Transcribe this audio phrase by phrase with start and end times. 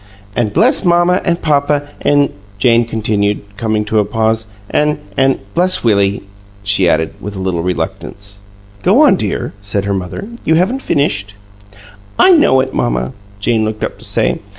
[0.35, 4.47] "An' bless mamma and papa an'" Jane murmured, coming to a pause.
[4.71, 6.23] "An' an' bless Willie,"
[6.63, 8.39] she added, with a little reluctance.
[8.81, 10.27] "Go on, dear," said her mother.
[10.43, 11.35] "You haven't finished."
[12.17, 14.39] "I know it, mamma," Jane looked up to say.